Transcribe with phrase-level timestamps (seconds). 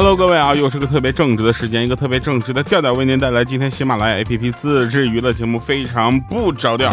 [0.00, 6.88] Hello，各位啊，又是个特别正直的时间，一个特别正直的调调，为您带来今天喜马拉雅 APP 自制娱乐节目，非常不着调。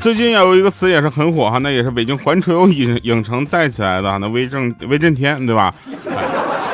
[0.00, 5.72] 最近有一个词也是很火哈，那也是北京环球影影城带起来的，那威震威震天对吧？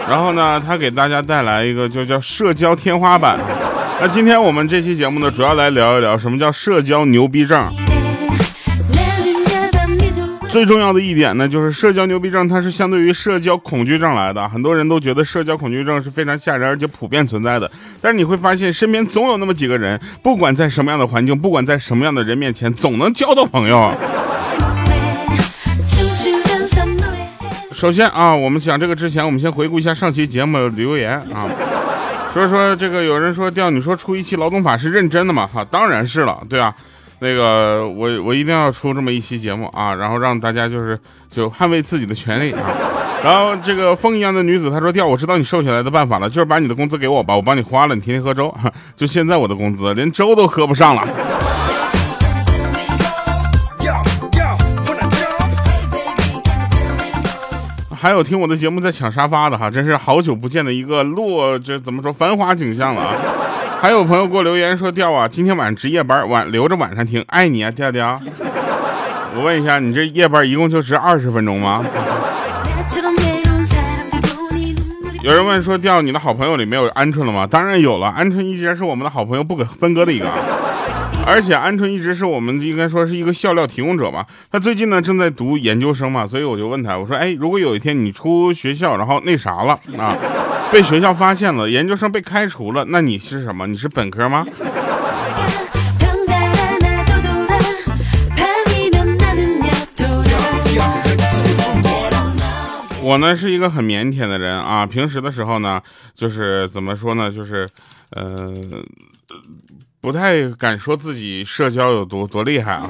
[0.08, 3.38] 然后呢，他给大家带来一个就叫社交天花板。
[4.00, 7.70] 那今天我们这期节目呢，主要来聊一聊什么叫社交牛逼症。
[10.50, 14.48] 最重要的一点呢，就是社交牛逼症，它是相对于社交恐惧症来的。
[14.48, 23.92] 很多人都觉得社交恐惧症是非常吓人而且普遍存在的，但是你会发现身边总有那么几个人，不管在什么样的环境，不管在什么样的人面前，总能交到朋友。
[27.72, 31.46] 首先啊，我们讲这个之前，我们先回顾一下上期节目留言啊。
[32.32, 35.46] 所以说这个有人说调，你说出一期劳动法是认真的吗？
[35.46, 36.74] 哈，当然是了，对啊。
[37.20, 40.98] 那个我我一定要出这么一期节目啊，然后让大家就是
[41.30, 42.60] 就捍卫自己的权利啊。
[43.24, 48.54] 然后这个风一样的女子她说调，我知道你瘦下来的办法了，就是把你的工资给我吧，我帮你花了，你天天喝粥。
[48.96, 51.02] 就现在我的工资连粥都喝不上了。
[58.00, 63.14] 还有听我的节目在抢沙发的哈，真是好久不见的一个落这怎么说繁华景象了啊。
[63.80, 68.20] 还有朋友给我留言说调啊，今天晚上值夜班，晚留着晚上听，爱你啊调调。
[69.36, 71.84] 我问一下，你这夜班一共就值二十分钟吗？
[75.22, 77.46] 有人问说调，你的好朋友里面有鹌鹑了吗？
[77.46, 80.26] 当然有了，鹌鹑一直是我们的好朋友不可分割的一个。
[81.28, 84.24] 而且鹌鹑一直是我们应该说是一个笑料提供者嘛。
[84.50, 90.16] 他最近呢正在读研究生嘛，所以我就问他，我说哎，如果有一天你出学校，然后那啥了啊？
[90.72, 93.66] 被学校发现了，研究生被开除了，那你是什么？
[93.66, 94.46] 你是本科吗？
[103.02, 105.80] 我呢是一个很腼腆的人啊，平时的时候呢，
[106.14, 107.68] 就是怎么说呢，就是，
[108.10, 108.52] 呃，
[110.08, 112.88] 不太敢说自己社交有多多厉害啊。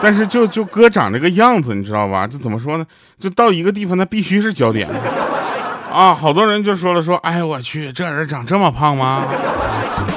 [0.00, 2.26] 但是就就哥长这个样子，你知道吧？
[2.26, 2.86] 这怎么说呢？
[3.20, 4.88] 就到一个地方，他必须是焦点。
[5.92, 9.26] 啊，好多人就说了，说，哎，我去，这人长这么胖吗？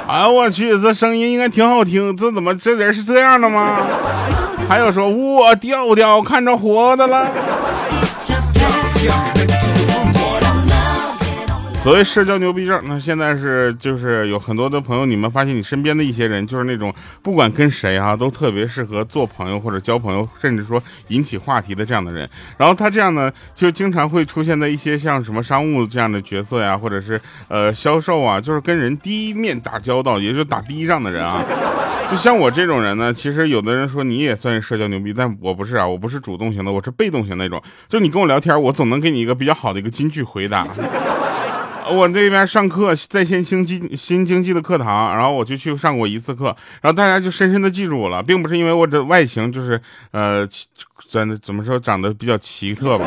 [0.08, 3.76] 哎，我去，这声音应该挺好听，这怎么这人是这样的吗？
[4.66, 7.30] 还有说，我调调看着活的了。
[11.86, 16.92] 所谓社交牛逼症，那现在是就是有很多的朋友，你们发现你身边的一些人，就是那种
[17.22, 22.28] 不管跟谁啊，都特别适合做朋友或者交朋友，甚至说引起话题的这样的人。
[22.56, 31.40] 然后他这样呢，就经常会出现在一些像什么商务这样的角色呀，或者是呃销售啊，就是跟人第一面打交道，也就打第一仗的人啊。
[32.10, 37.62] 就像我这种人呢，其实有的人说你也算是社交牛逼，但我不是啊，我不是主动型的，我是被动型那种。
[37.88, 40.66] 就你跟我聊天，我总能给你一个比较好的一个金句回答。
[41.88, 46.46] 我那边上课在线新经新经济的课堂，然后我就去上过一次课，
[46.80, 49.80] 然后大家就深深的记住我了，并不是因为我这外形就是
[50.10, 50.46] 呃，
[51.08, 53.06] 怎怎么说长得比较奇特吧，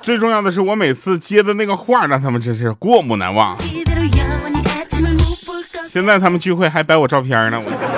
[0.00, 3.56] 最重要的是我每次接的那个话让他们真是过目难忘。
[5.88, 7.91] 现在他们聚会还摆我照片呢，我。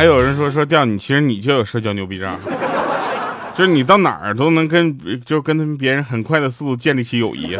[0.00, 2.34] 还有人说说调你，其实你就有社交牛逼症，
[3.54, 7.54] 就是你到哪儿都能跟就跟别人很快的速度建立起友谊。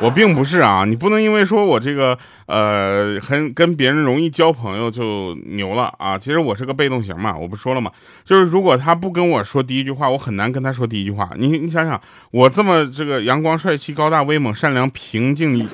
[0.00, 6.16] 我并不是啊，你不能因为说我这个呃很跟别人容易交朋友就牛了啊。
[6.16, 7.90] 其实我是个被动型嘛，我不说了嘛，
[8.24, 11.28] 就是如果他不跟我说第一句话，我很难跟他说第一句话。
[11.36, 15.68] 你你想想，我这么这个阳光帅气、高大威猛、善良平静。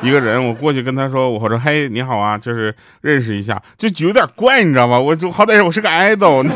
[0.00, 4.98] 一个人，我过去跟他说，我说嘿，你好啊，就是认识一下，就有点怪，你知道吧？
[4.98, 6.48] 我就好歹我是个 idol，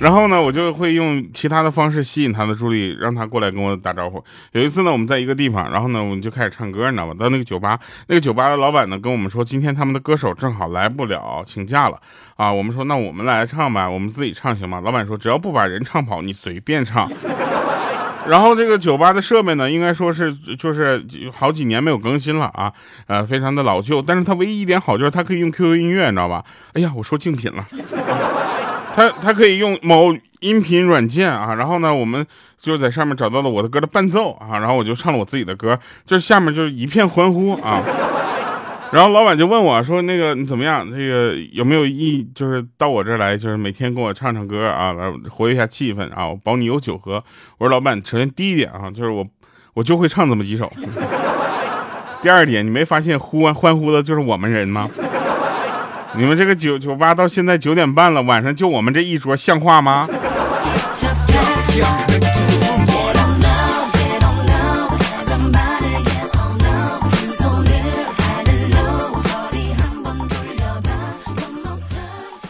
[0.00, 4.22] 然后呢，我就会用其他的方式吸引他的注意，让他过来跟我打招呼。
[4.50, 7.14] 有一次呢，我们在一个地方，然后呢，我们就开始唱歌，你知道吧？
[7.16, 7.78] 到那个酒吧，
[8.08, 11.96] 那个酒吧的老板呢跟我们说，今天他们的歌手正好来不了，请假了
[12.36, 12.52] 啊。
[12.52, 14.80] 我们说那我们来唱吧，我们自己唱行吗？
[14.84, 17.08] 老板说只要不把人唱跑，你随便唱。
[18.28, 21.04] 然后这个酒吧的设备呢，应该说是就是
[21.34, 22.72] 好几年没有更新了啊，
[23.06, 24.00] 呃，非常的老旧。
[24.00, 26.44] 但是它唯一一点好就是它可以用 QQ 音乐，你知道吧？
[26.74, 27.64] 哎呀，我说竞品了，
[28.94, 31.54] 它它可以用某音频软件啊。
[31.54, 32.24] 然后呢，我们
[32.60, 37.82] 就在上面找到了我的歌的伴奏啊，然后我就唱了我自己的歌，就下面就是一片欢呼啊。
[38.92, 40.86] 然后老板就问我说：“那个你怎么样？
[40.90, 47.14] 这个有没有意，就是到我这儿来，就是每天给我唱唱歌啊，来活跃一下气氛啊，我保你有酒喝。”
[47.56, 49.26] 我说：“老板，首先第一点啊，就是我
[49.72, 50.70] 我就会唱这么几首。
[52.20, 54.86] 第二点，你没发现呼完欢呼的就是我们人吗？
[56.14, 60.06] 你们这个酒酒吧到现在九点半了，晚上就我们这一桌，像话吗？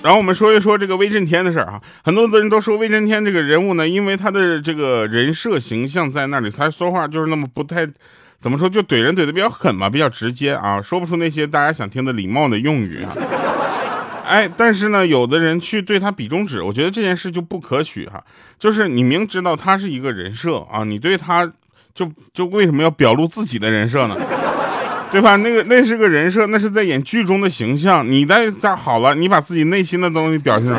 [0.02, 7.87] 然后我们说一说这个威震天的事儿啊，很多的人都说威震天这个人物呢，因为他的这个人设形象在那里，他说话就是那么不太，
[8.40, 13.14] 怎么说就怼人怼的比较狠嘛，比较直接啊，说不出那些大家想听的礼貌的用语啊。
[14.26, 18.22] 哎，但是呢，有的人去对他比中指，我觉得这件事就不可取哈。
[18.58, 21.48] 就是你明知道他是一个人设啊，你对他
[21.94, 24.16] 就就为什么要表露自己的人设呢？
[25.12, 25.36] 对吧？
[25.36, 28.10] 那个那是个人设，那是在演剧中的形象。
[28.10, 30.72] 你在这好了，你把自己内心的东西表现，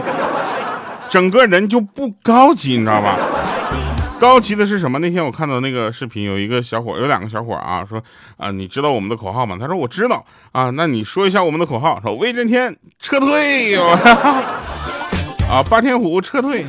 [1.07, 3.15] 整个人就不高级，你知道吧？
[4.19, 4.97] 高级的是什么？
[4.99, 8.01] 那天我看到那个视频，有一个小伙，有两个小伙啊，说
[8.37, 9.55] 啊，你知道我们的口号吗？
[9.59, 11.99] 他说我知道啊，那你说一下我们的口号。
[12.01, 13.75] 说威震天撤退，
[15.47, 16.65] 啊，霸天虎撤退。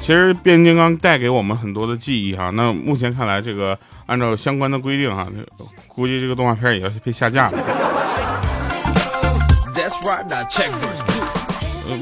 [0.00, 3.76] 其实变形金刚带给我们很多的记忆哈，那目前看来，这个
[4.06, 5.28] 按照相关的规定啊，
[5.88, 7.58] 估计这个动画片也要被下架了。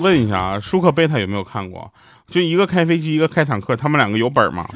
[0.00, 1.92] 问一下啊，舒克贝塔有没有看过？
[2.28, 4.66] 就一个开飞机，一个开坦克，他们两个有本吗？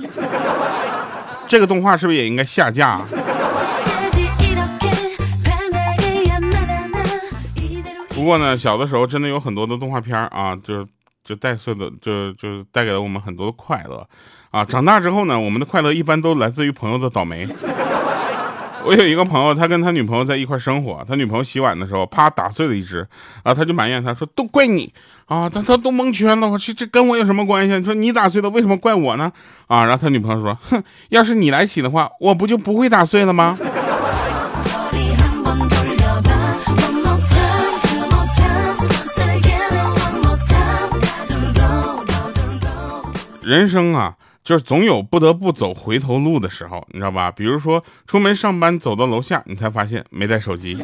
[1.46, 3.00] 这个动画是不是也应该下架？
[8.10, 10.86] 不过呢，小的时候真的有很多的动画片啊，就是。
[11.24, 14.08] 就带色的，就就带给了我们很多的快乐，
[14.50, 17.46] 啊，长大之后呢，我们的快乐一般都来自于朋友的倒霉。
[18.84, 23.06] 我有一个朋友，他跟他女朋友在一块生活，他女朋友洗碗的时候，啪打碎了一只，
[23.42, 24.90] 啊，他就埋怨他说都怪你
[25.26, 27.74] 啊，他他都蒙圈了，我去，这跟我有什么关系？
[27.74, 29.30] 你说你打碎的，为什么怪我呢？
[29.66, 33.58] 啊，然后他女朋友说，哼，要是你来洗的话，我不就不会打碎了吗？
[43.42, 44.14] 人生啊，
[44.48, 47.30] 就是总有不得不走回头路的时候，你知道吧？
[47.30, 50.78] 比如说出门上班，走到楼下，你才发现没带手机。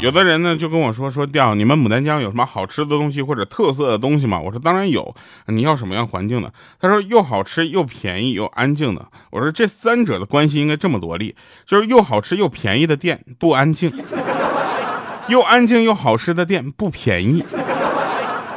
[0.00, 4.40] 有的人呢就跟我说说调，你们牡丹江有什么好吃的东西或者特色的东西吗？
[4.40, 5.14] 我说当然有。
[5.48, 6.50] 你要什么样环境的？
[6.80, 9.06] 他说又好吃又便宜又安静的。
[9.30, 11.34] 我说这三者的关系应该这么罗列，
[11.66, 13.92] 就是又好吃又便宜的店不安静。
[15.28, 17.44] 又安静又好吃的店不便宜，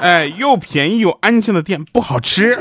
[0.01, 2.57] 哎，又便宜又安静的店不好吃。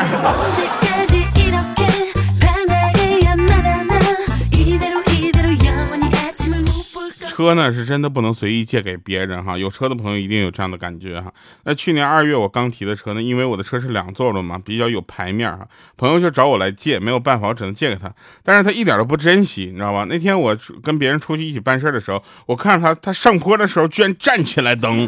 [7.39, 11.33] 车呢是真的不能随意借给别人哈，有车的朋友一定有这样的感觉哈。
[11.63, 15.65] 那去年二月我刚提的车呢，因为我的车是两座的嘛，比较有牌面哈，
[15.97, 18.13] 朋友就找我来借，没有办法，我只能借给他。
[18.43, 20.05] 但是他一点都不珍惜，你知道吧？
[20.09, 25.07] 那天我跟别人出去一起办事的时候，我看着他，他上坡的时候居然站起来蹬。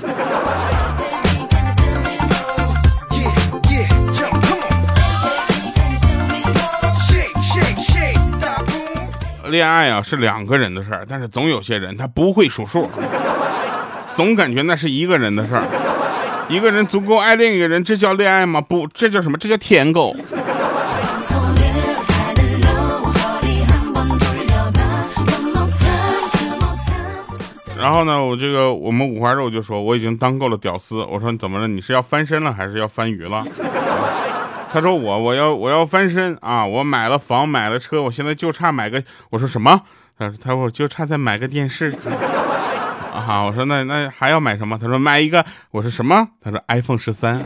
[9.50, 12.88] 恋爱啊是两个人的事儿，但是总有些人他不会数数，
[14.14, 15.64] 总感觉那是一个人的事儿。
[16.48, 18.60] 一个人足够爱另一个人，这叫恋爱吗？
[18.60, 19.38] 不，这叫什么？
[19.38, 20.16] 这叫舔狗。
[27.78, 31.02] 然后呢，我这个我们五花肉就说我已经当够了屌丝。
[31.04, 31.68] 我说你怎么了？
[31.68, 33.44] 你是要翻身了还是要翻鱼了？
[34.72, 36.64] 他说我我要我要翻身啊！
[36.64, 39.02] 我买了房买了车，我现在就差买个。
[39.30, 39.80] 我说什么？
[40.16, 41.90] 他说他说我就差再买个电视。
[43.12, 44.78] 啊哈，我说那那还要买什么？
[44.78, 45.44] 他说买一个。
[45.72, 46.28] 我说什么？
[46.40, 47.42] 他说 iPhone 十三。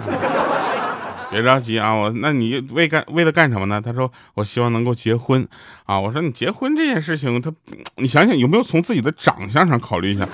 [1.30, 3.80] 别着急啊，我那你为干为了干什么呢？
[3.80, 5.48] 他说我希望能够结婚
[5.84, 5.98] 啊。
[5.98, 7.50] 我说你结婚这件事情，他
[7.96, 10.28] 你想想有没有从自己的长相上考虑一下？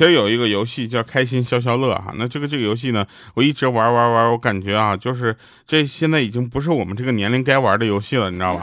[0.00, 3.04] 其实有一个游戏叫开心消消乐哈，那这个这个游戏呢，
[3.34, 8.62] 我一直玩玩玩，我感觉啊，就是这现在已经不是我们这个年龄该玩的游戏了，你知道吧？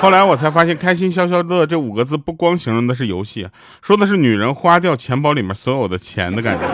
[0.00, 3.48] 后来我才发现，开心消消乐这五个字不光形容的是游戏，
[3.82, 6.64] 说的是女人花掉钱包里面所有的钱的感觉。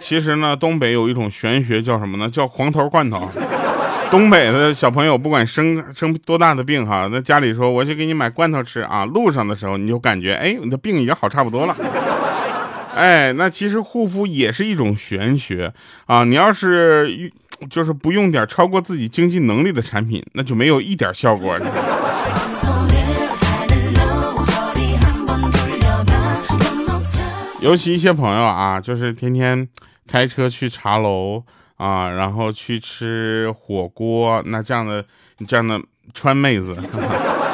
[0.00, 2.28] 其实呢，东北有一种玄学叫什么呢？
[2.28, 3.30] 叫黄头罐头。
[4.14, 11.76] 东北的小朋友不管生生多大的病哈，那家里说我去给你买罐头吃啊，路上的时候你就感觉，哎，你的病已经好差不多了。
[12.94, 15.74] 哎，那其实护肤也是一种玄学
[16.06, 17.32] 啊，你要是
[17.68, 21.58] 就是不用点超过自己经济能力的产品，那就没有一点效果。
[27.60, 29.68] 尤其一些朋友啊，就是天天
[30.06, 31.42] 开车去茶楼。
[31.76, 35.04] 啊，然后去吃火锅，那这样的
[35.46, 35.80] 这样的
[36.12, 36.76] 川妹子，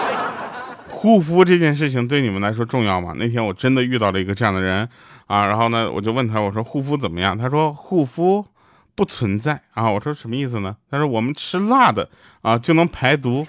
[0.90, 3.14] 护肤这件事情对你们来说重要吗？
[3.16, 4.86] 那天我真的遇到了一个这样的人
[5.26, 7.36] 啊，然后呢，我就问他，我说护肤怎么样？
[7.38, 8.44] 他说护肤
[8.94, 9.90] 不存在啊。
[9.90, 10.76] 我说什么意思呢？
[10.90, 12.08] 他说我们吃辣的
[12.42, 13.42] 啊就能排毒。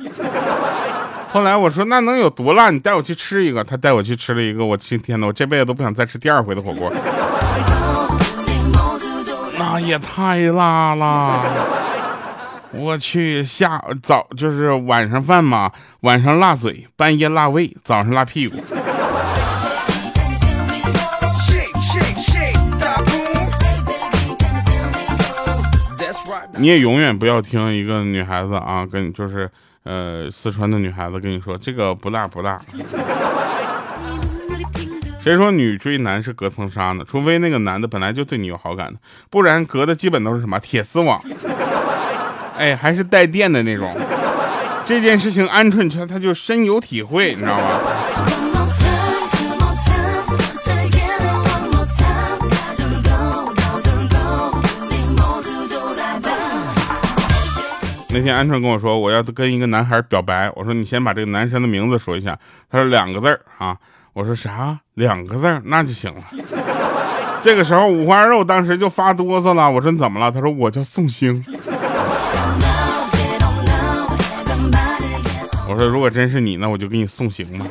[1.31, 2.69] 后来我说那能有多辣？
[2.69, 3.63] 你带我去吃一个。
[3.63, 6.91] 他带我去吃了一个，我天呐，我这辈子都不想再吃第二回的火锅。
[9.85, 11.43] 也太辣了！
[12.71, 15.71] 我去，下早就是晚上饭嘛，
[16.01, 18.55] 晚上辣嘴，半夜辣胃，早上辣屁股。
[26.57, 29.49] 你也永远不要听一个女孩子啊，跟就是。
[29.83, 32.55] 呃，四川的女孩子跟你说这个不辣不辣。
[35.23, 37.05] 谁说女追男是隔层纱呢？
[37.07, 38.99] 除非那个男的本来就对你有好感的，
[39.29, 41.21] 不然隔的基本都是什么铁丝网。
[42.57, 43.87] 哎，还是带电的那种。
[44.83, 47.79] 这件事情，鹌鹑他他就深有体会，你知道吗？
[58.09, 60.51] 那天鹌鹑跟我说，我要跟一个男孩表白。
[60.55, 62.35] 我说你先把这个男生的名字说一下。
[62.71, 63.77] 他说两个字儿啊。
[64.13, 64.77] 我说啥？
[64.95, 66.21] 两个字儿那就行了。
[67.41, 69.71] 这个时候五花肉当时就发哆嗦了。
[69.71, 70.31] 我说你怎么了？
[70.31, 71.33] 他说我叫宋星。
[75.67, 77.65] 我说如果真是你，那我就给你送行吧。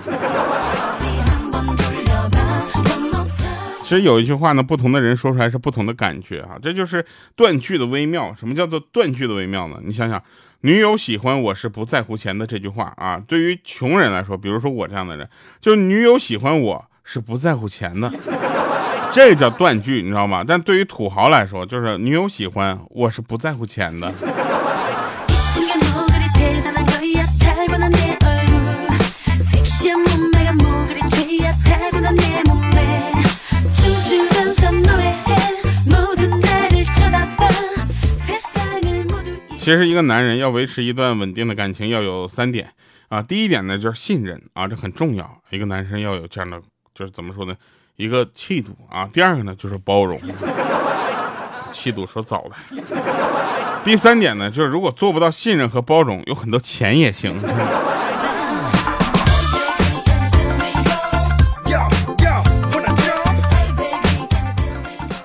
[3.83, 7.05] 其实有一句话呢，不同的人说出来是不同的感觉啊，这就是
[7.37, 8.35] 断句的微妙。
[8.35, 9.77] 什么叫做断句的微妙呢？
[9.85, 10.23] 你想想，
[10.62, 15.26] 女友喜欢我是不在乎钱的这句话啊，对于穷人来说，比如说我这样的人，
[15.61, 18.12] 就是女友喜欢我是不在乎钱的，
[19.11, 20.45] 这叫断句，你知道吗？
[20.47, 24.12] 但对于土豪来说，就是女友喜欢我是不在乎钱的。
[39.71, 42.73] 其实一个男人要维持一段稳定的感情，要有三点
[43.09, 43.23] 啊。
[43.23, 45.41] 第一点呢，就是信任啊，这很重要。
[45.50, 46.61] 一个男生要有这样的，
[46.93, 47.55] 就是怎么说呢，
[47.95, 49.09] 一个气度啊。
[49.12, 50.19] 第二个呢，就是包容。
[51.73, 52.57] 气度说早了。
[53.85, 57.33] 第三点呢，就是如果做不到信任和包容，有很多钱也行。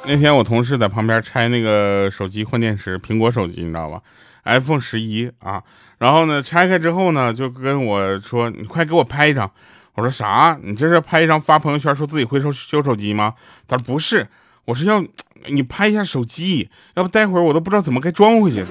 [0.07, 3.99] 那天我同事在旁边拆那个手机换电池，苹果手机你知道吧
[4.45, 5.61] ？iPhone 十一啊，
[5.97, 9.51] 然后呢，拆开之后呢，就跟我说：“你快给我拍一张。”
[9.95, 10.57] 我说：“啥？
[10.61, 13.33] 你这是拍一张发朋友圈，说自己会修修手机吗？”
[13.67, 14.27] 他说：“不是，
[14.65, 15.03] 我是要
[15.47, 18.63] 你拍一下手机，要不待会儿我都不知道怎么该装回去。”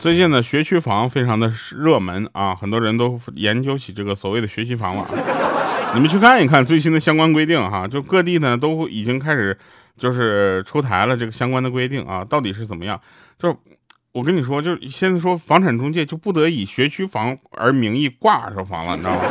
[0.00, 5.04] 最近呢，学区房非常的热门啊，很多人都研究起这个所谓的学区房了。
[5.92, 9.58] 你们去看一看最新的相关规定哈，就各地呢都已经开始
[9.98, 13.00] 就是出台了这个相关的规定啊，到底是怎么样？
[13.38, 13.56] 就是
[14.12, 19.22] 我跟你说，就是现在说房产中介就不得以学区房而名义挂二手房了，你知道吗？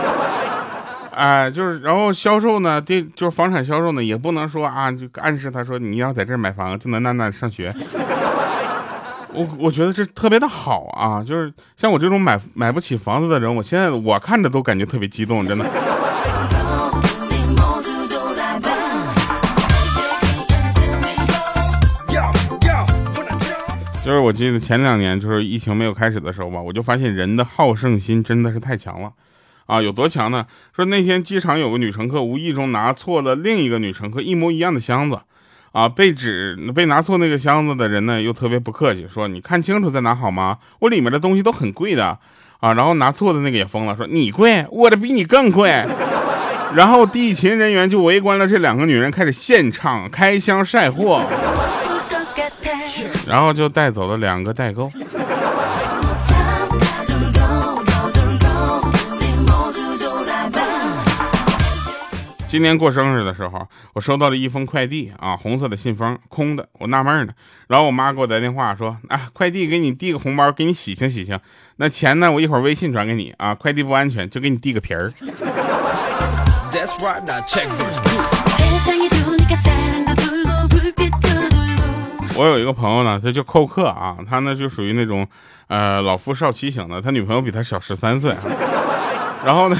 [1.16, 7.74] 哎，就是然后销售呢，这就是房产销售呢，也不能说啊，就暗示他说你要在这儿买房就能那那上学。
[9.38, 15.64] 我我觉得这特别的好啊，就是像我这种买买不起房子的人，我现在我看着都感觉特别激动，真的。
[24.04, 29.12] 就是我记得前两年就是疫情没有开始的时候吧，我就发现人的好胜心真的是太强了，
[29.68, 30.48] 啊，有多强呢？
[30.76, 35.20] 说那天机场有个女乘客无意中拿错了另一个女乘客一模一样的箱子。
[35.78, 40.58] 啊，被指被拿错那个箱子的人呢，又特别不客气，说你看清楚再拿好吗？
[40.80, 42.18] 我里面的东西都很贵的
[42.60, 42.74] 啊。
[42.74, 45.86] 然后拿错的那个也疯了，说你贵，我的比你更贵。
[46.74, 51.24] 然后地勤人员就围观了这两个女人，开始现场开箱晒货，
[53.28, 54.90] 然后就带走了两个代购。
[62.50, 67.34] 今年过生日的时候，我收到了一封快递啊，红色的信封，空的，我纳闷呢。
[67.68, 71.38] 然后我妈给我打电话说，啊，快递给你递个红包，给你喜庆喜庆。
[71.76, 73.54] 那钱呢，我一会儿微信转给你啊。
[73.54, 75.12] 快递不安全，就给你递个皮儿。
[82.40, 85.28] 我有一个朋友呢，他叫寇克啊，他呢就属于那种
[85.68, 88.34] 呃老夫少妻型的，他女朋友比他小十三岁。
[89.46, 89.78] 然后呢，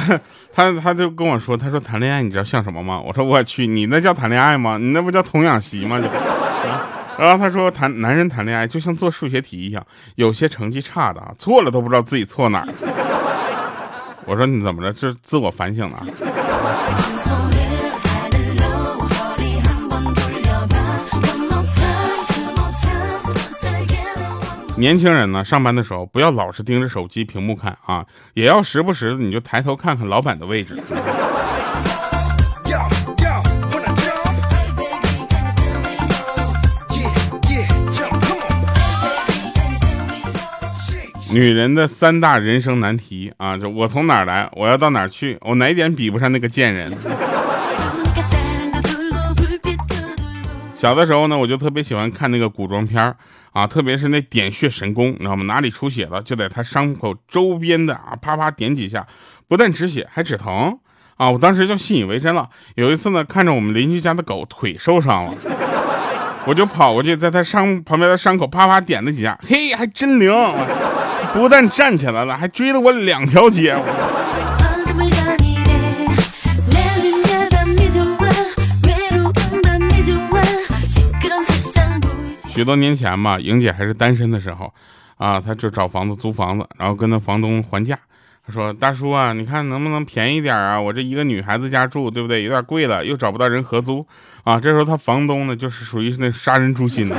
[0.54, 3.00] 他他就跟我说，他说谈恋爱你知道像什么吗？
[3.00, 4.78] 我说我去，你那叫谈恋爱吗？
[4.78, 6.00] 你那不叫童养媳吗？
[6.00, 6.08] 就。
[7.18, 9.84] 然后他说谈男人谈恋爱就像做数学题一样，
[10.16, 12.68] 有些成绩差的错了都不知道自己错哪儿。
[14.26, 14.94] 我说你怎么着？
[14.94, 16.06] 这自我反省了。
[24.78, 28.06] 年轻人呢，上班的时候不要老是盯着手机屏幕看啊，
[28.36, 30.80] 也要时不时的你就抬头看看老板的位置。
[41.32, 46.94] 女人的三大人生难题啊，就我从哪儿来，我要到哪儿去，我哪点比不上那个贱人？
[50.88, 53.14] 小的时候呢，我就特别喜欢看那个古装片
[53.52, 55.44] 啊，特别是那点穴神功，你知道吗？
[55.44, 59.06] 哪里出血了，就在他伤口周边的啊，啪啪点几下，
[59.50, 60.80] 不但止血，还止疼
[61.18, 61.30] 啊！
[61.30, 62.48] 我当时就信以为真了。
[62.76, 65.34] 有一次呢，看着我们邻居家的狗腿受伤了，
[66.46, 70.32] 我就跑过去，在他伤旁边的伤口啪啪点了几下，嘿，还真灵！
[71.36, 73.76] 不但站起来了，还追了我两条街。
[82.58, 84.74] 许多年前吧，莹姐还是单身的时候，
[85.18, 87.96] 啊，她就找房子租房子，然后跟那房东还价。
[88.48, 90.82] 她说：“大叔啊，你看能不能便宜点啊？
[90.82, 92.42] 我这一个女孩子家住，对不对？
[92.42, 94.04] 有点贵了，又找不到人合租
[94.44, 97.16] 啊。”这时候她房东呢，就是属于是那杀人诛心的，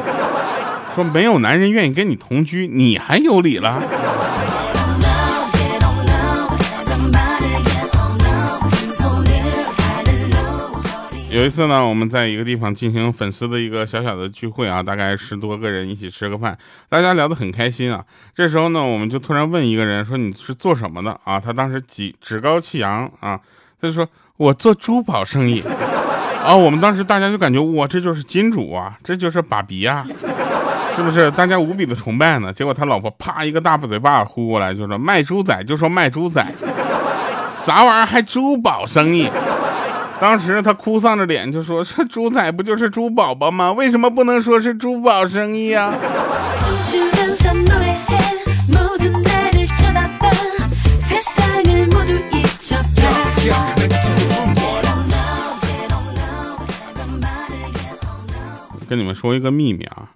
[0.96, 3.80] 说没有男人愿意跟你同居，你还有理了。
[11.30, 16.56] 有一次呢，我们在一个地方进行粉丝的一个小小的聚会啊，大概十多个人一起吃个饭，
[16.88, 18.02] 大家聊得很开心啊。
[18.34, 23.38] 这时候呢，我们就突然问一个人说：“你是做什么的啊？”他当时趾趾高气扬啊，
[23.78, 25.62] 他就说：“我做珠宝生意。”
[26.42, 30.06] 啊，我们当时大家就感觉哇，这就是金主啊，这就是爸比呀，
[30.96, 31.30] 是不是？
[31.32, 32.50] 大家无比的崇拜呢。
[32.50, 36.42] 结果他老婆啪一个大嘴巴呼过来，就说：“卖猪仔就说卖猪仔，
[37.52, 39.28] 啥玩意儿还珠宝生意？”
[40.20, 43.72] 当时他哭丧着脸就说：“这猪仔不就是猪宝宝吗？
[43.72, 45.94] 为什么不能说是珠宝生意啊？”
[58.88, 60.10] 跟你们说一个秘密啊，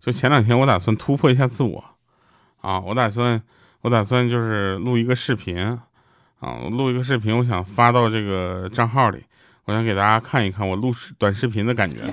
[0.00, 1.82] 就前两天我打算突破一下自我
[2.60, 3.40] 啊，我打算
[3.80, 5.58] 我打算就是录一个视频
[6.40, 9.24] 啊，录一个视频，我想发到这个账号里。
[9.66, 12.04] 我想给大家看一看我录视短视频的感觉，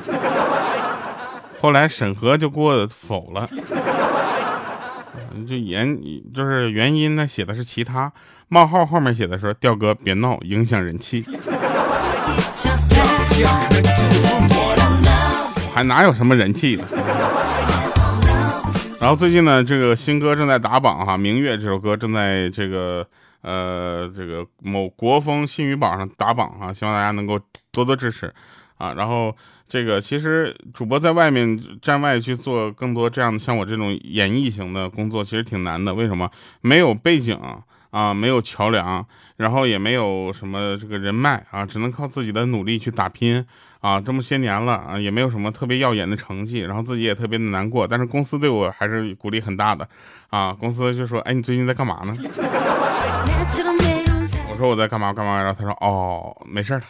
[1.61, 3.47] 后来审核就给我否了，
[5.47, 5.95] 就原
[6.33, 8.11] 就是原因呢，写的是其他
[8.47, 11.23] 冒号后面写的说调哥别闹，影响人气，
[15.75, 16.83] 还哪有什么人气的？
[18.99, 23.05] 然后最近呢，这个新歌正在打榜哈，《明月》这首歌正在这个。
[23.43, 27.39] 呃，这个某国风新语榜上打榜啊，希望大家能够
[27.71, 28.33] 多多支持
[28.77, 28.93] 啊。
[28.93, 29.35] 然后
[29.67, 35.93] 这个其实主播在外面站外去做更多这样的像我这种演绎型的工作，其实挺难的。
[35.93, 36.31] 为什么？
[36.61, 37.37] 没有背景
[37.91, 39.05] 啊，没有桥梁，
[39.37, 43.45] 然后也没有什么这个人脉啊，只能靠自己的努力去打拼。
[43.81, 49.85] 啊，这么些年了啊，也没有什么特别耀眼的成绩，然后自己也特别的难过，但是公司对我还是鼓励很大的，
[50.29, 52.13] 啊，公司就说，哎，你最近在干嘛呢？
[54.49, 56.81] 我说我在干嘛干嘛，然后他说，哦，没事了。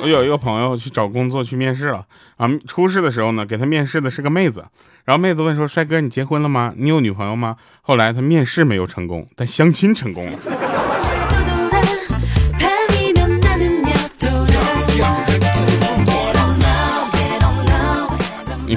[0.00, 2.04] 我有一个朋友去找工作去面试了
[2.36, 4.64] 啊，初试的时候呢，给他面试的是个妹子，
[5.04, 6.74] 然后妹子问说：“帅哥，你结婚了吗？
[6.76, 10.38] 你有女朋友吗？”后来他面试没有成功，但相亲成功了。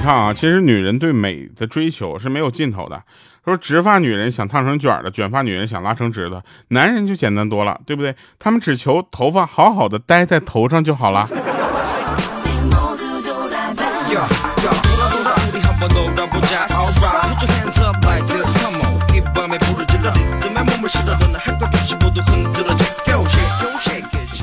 [0.08, 2.98] 看啊，其实女人对美的追求是没有尽头的。
[3.44, 8.16] 说直发女人想烫成卷的，卷发女人想拉成直的，男人就简单多了，对不对？
[8.38, 11.28] 他们只求头发好好的待在头上就好了。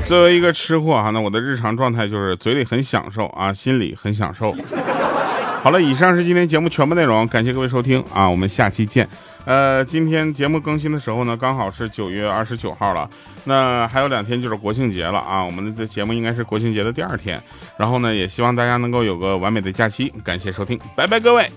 [0.06, 4.54] 作为一个吃货哈，那我的日常状态就是嘴里很享受啊，心里很享受。
[5.66, 9.08] 好了，以上是今天节目全部内容，感谢各位收听啊，我们下期见。
[9.44, 13.10] 呃，今天节目更新的时候呢，刚好是九月二十九号了，
[13.46, 17.42] 那还有两天就是国庆节了啊，我们的节目应该是国庆节的第二天，
[17.76, 21.50] 然后呢，也希望大家能够有个完美的假期，感谢收听，拜拜各位。